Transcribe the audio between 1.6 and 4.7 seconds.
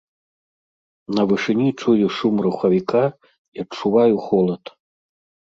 чую шум рухавіка і адчуваю холад.